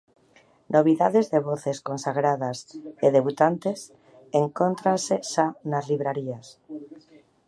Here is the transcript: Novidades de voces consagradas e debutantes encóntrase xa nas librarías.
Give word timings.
Novidades 0.75 1.25
de 1.33 1.39
voces 1.49 1.77
consagradas 1.87 2.57
e 3.05 3.07
debutantes 3.17 3.79
encóntrase 4.43 5.15
xa 5.31 5.47
nas 5.71 5.85
librarías. 5.91 6.47